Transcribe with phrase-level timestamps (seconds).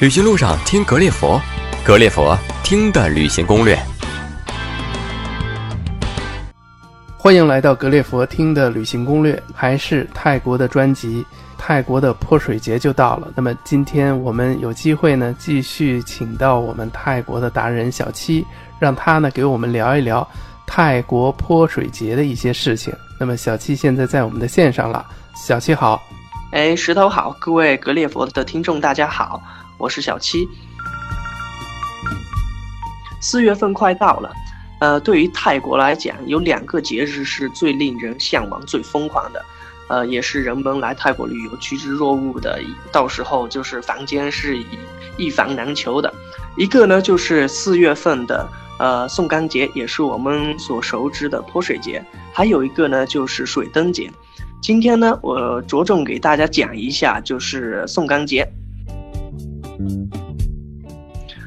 [0.00, 1.38] 旅行路上听格列佛，
[1.84, 3.78] 格列佛听的旅行攻略。
[7.18, 11.22] 欢迎来到格列佛听的旅行攻略，还是泰国的专辑。
[11.58, 18.42] 泰国的泼水节就到了，那么今天我们有机会呢，继续请到我们泰国的达人小七，
[18.78, 20.26] 让他呢给我们聊一聊
[20.66, 22.90] 泰国泼水节的一些事情。
[23.18, 25.04] 那么小七现在在我们的线上了，
[25.36, 26.02] 小七好。
[26.52, 29.40] 哎，石头好，各位格列佛的听众大家好，
[29.78, 30.48] 我是小七。
[33.20, 34.32] 四月份快到了，
[34.80, 39.44] 呃，对于泰国来讲，有两个节日是最令人向往、最疯狂的，
[39.86, 42.60] 呃，也是人们来泰国旅游趋之若鹜的，
[42.90, 44.66] 到时候就是房间是一
[45.18, 46.12] 一房难求的。
[46.56, 48.48] 一个呢就是四月份的
[48.80, 54.12] 呃宋干节，也是我们所熟知的泼水节；还有一个呢就是水灯节。
[54.62, 58.46] 今天呢，我着重给大家讲一下，就是宋干节。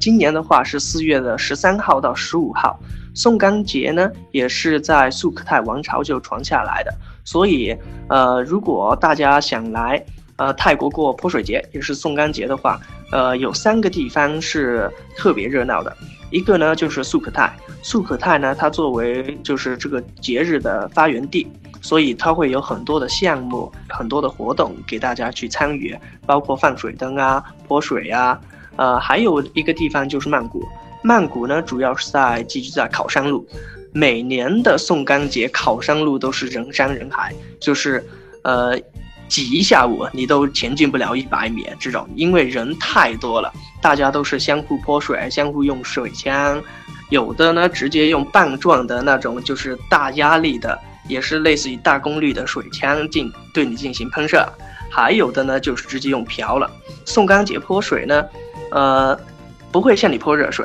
[0.00, 2.78] 今年的话是四月的十三号到十五号，
[3.12, 7.76] 宋干节呢也是在素可泰王朝就传下来的，所以
[8.08, 10.02] 呃，如果大家想来
[10.36, 15.94] 呃泰国过泼水节，也是宋干节的话，呃，有三个地方是特别热闹的，
[16.30, 21.50] 一个呢就是素可泰，素可泰呢它作为就是这个节日的发源地。
[21.80, 28.38] 所以它会有很多的项目，很多的活动给大家去参与，包括放水灯啊、泼水啊，
[28.76, 30.62] 呃，还有一个地方就是曼谷。
[31.02, 33.46] 曼谷呢，主要是在寄居在考山路，
[33.92, 38.06] 每年的宋干节，考山路都是人山人海，就是，
[38.42, 38.78] 呃，
[39.26, 46.62] 挤一下午你都前进不了一百米这种，因为人太多了，大家都是相互泼水，相互用水枪，
[47.08, 50.78] 有的呢直接用棒状的那种，就是大压力的。
[51.10, 54.48] 也是类似于大功率的水枪进对你进行喷射，
[54.88, 56.70] 还有的呢就是直接用瓢了。
[57.04, 58.24] 宋干节泼水呢，
[58.70, 59.18] 呃，
[59.72, 60.64] 不会向你泼热水，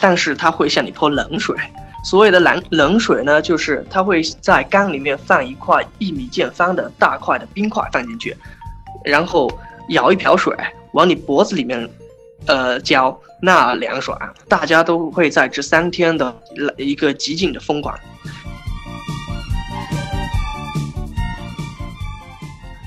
[0.00, 1.56] 但是它会向你泼冷水。
[2.04, 8.36] 所谓的冷冷水呢，就是它会在缸里面放一块一米见方的大块的冰块放进去，
[9.04, 9.50] 然后
[9.88, 10.54] 舀一瓢水
[10.92, 11.88] 往你脖子里面，
[12.46, 14.18] 呃浇，那凉爽，
[14.48, 16.34] 大家都会在这三天的
[16.76, 17.98] 一个极尽的疯狂。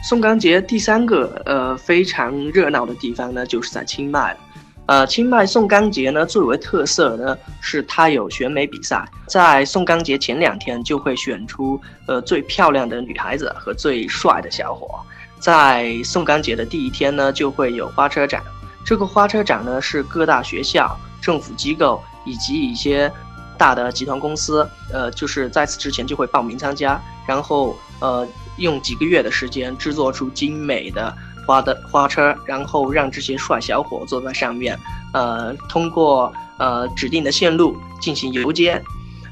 [0.07, 4.37] 宋干节第三个呃非常热闹的地方呢，就是在清迈了。
[4.85, 14.97] 呃，清迈宋干节呢最为特色呢是它有选美比赛，在宋干节前两天就会选出呃最漂亮的女孩子和最帅的小伙。
[15.41, 18.41] 在宋干节的第一天呢，就会有花车展。
[18.85, 23.11] 这个花车展呢是各大学校、政府机构以及一些
[23.57, 26.97] 大的集团公司，呃，就是在此之前就会报名参加，
[27.27, 28.25] 然后呃。
[28.57, 34.77] 用几个月的时间制作出精美的花的花车，然后让这些帅小伙坐在上面，
[35.13, 38.81] 呃，通过呃指定的线路进行游街，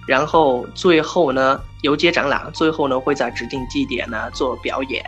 [0.08, 5.04] 然后最后呢游街展览，最后呢会在指定地点呢做表演，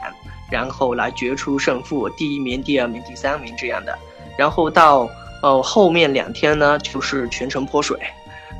[0.51, 3.97] 然后来决出胜负，第一名、第二名、第三名这样的。
[4.37, 5.09] 然后到
[5.41, 7.97] 呃后面两天呢就是全程泼水，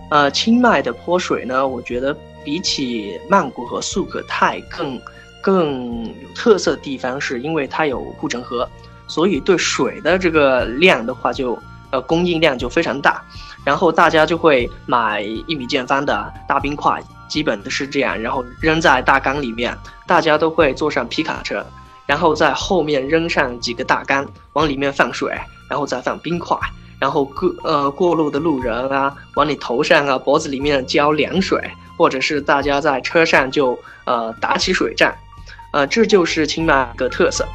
[0.10, 2.16] 呃，清迈的泼水呢，我觉得
[2.46, 4.98] 比起曼谷和素可泰更。
[5.42, 8.70] 更有特色的地方是因为它有护城河，
[9.08, 11.58] 所以对水的这个量的话就
[11.92, 13.24] 呃供应量就非常大，
[13.64, 21.66] 然后大家就会买一米见方的大冰块，基本的是这样，然后扔在大缸里面，大家都会坐上皮卡车，
[22.06, 25.34] 然后在后面扔上几个大缸，往里面放水，
[25.70, 26.58] 然后再放冰块，
[27.00, 31.62] 然后过呃过路的路人啊往你头上啊脖子里面浇凉水，
[31.98, 35.16] 或者是大家在车上就呃打起水战。
[35.78, 37.48] 呃，这就是清迈的特色。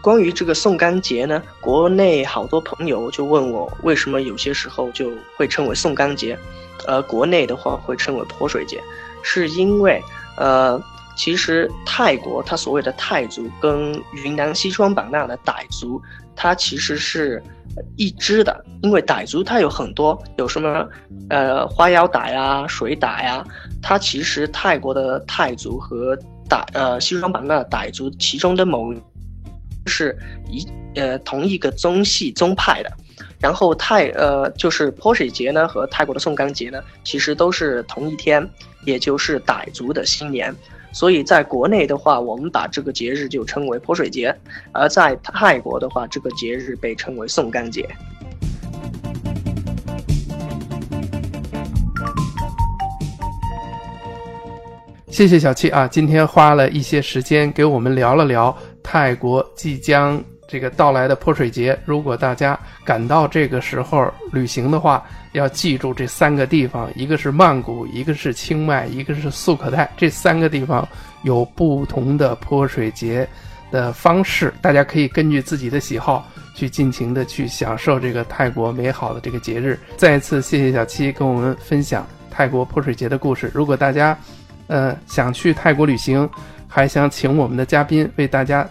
[0.00, 6.36] 关于这个宋干节呢，国内好多朋友就问我，为什么有些时候就会称为宋干节，
[6.88, 8.82] 而国内的话会称为泼水节，
[9.22, 10.02] 是因为
[10.36, 10.82] 呃，
[11.16, 13.94] 其实泰国它所谓的泰族跟
[14.24, 16.02] 云南西双版纳的傣族，
[16.34, 17.40] 它其实是。
[17.96, 20.88] 一支的，因为傣族它有很多，有什么，
[21.30, 23.44] 呃，花腰傣啊，水傣呀，
[23.80, 26.16] 它其实泰国的泰族和
[26.48, 28.92] 傣，呃，西双版纳傣族其中的某，
[29.86, 30.16] 是
[30.50, 32.92] 一，呃，同一个宗系宗派的，
[33.40, 38.46] 然后泰，呃，就是泼水节呢和泰国的宋干节呢，其实都是同一天，
[38.84, 40.54] 也就是傣族的新年。
[40.92, 44.30] 所以，在国内的话，我们把这个节日就称为泼水节；
[44.72, 47.88] 而在泰国的话，这个节日被称为送干节。
[55.08, 60.22] 谢谢小七啊，今天花了一些时间给我们聊了聊泰国即将
[60.52, 65.02] 这个到来的泼水节，如果大家赶到这个时候旅行的话，
[65.32, 69.90] 要记住这三个地方：一个是曼谷，一个是清迈，一个是素可泰。
[69.96, 70.86] 这三个地方
[71.22, 73.26] 有不同的泼水节
[73.70, 79.80] 的方式，大家可以根据自己的喜好去尽情的去享受这个泰国美好的这个节日。
[79.96, 83.50] 再一次谢谢小七跟我们分享泰国泼水节的故事。
[83.54, 84.14] 如果大家，
[84.66, 86.28] 呃，想去泰国旅行，
[86.68, 88.68] 还想请我们的嘉宾为大家。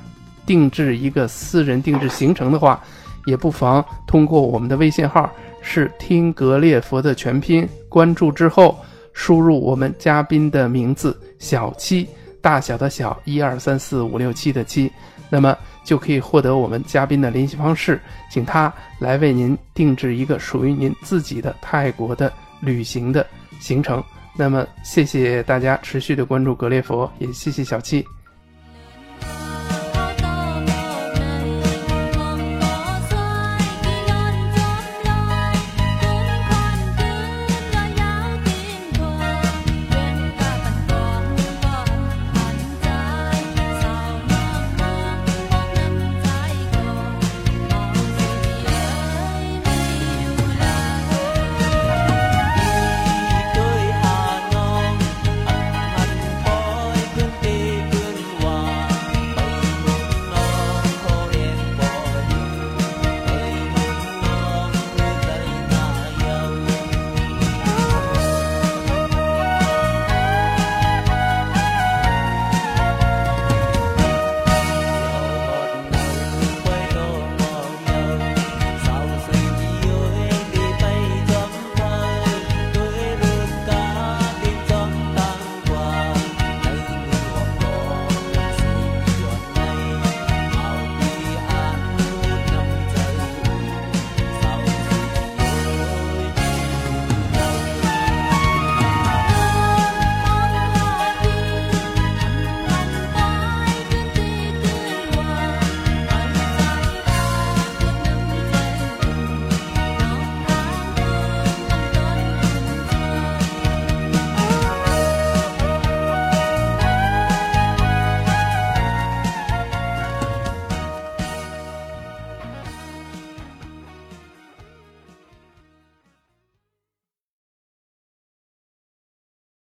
[0.52, 2.84] 定制一个私人定制行程的话，
[3.26, 5.32] 也不妨通过我们的微信号
[5.62, 8.78] 是听格列佛的全拼，关注之后
[9.14, 12.06] 输入我们嘉宾的名字小七，
[12.42, 14.92] 大小的小一二三四五六七的七，
[15.30, 17.98] 那么就可以获得我们嘉宾的联系方式，
[18.30, 23.26] 请他来为您定制一个属于您自己的泰国的旅行的
[23.62, 24.04] 行程。
[24.36, 28.06] 那么谢谢大家持续的关注格列佛，也谢谢小七。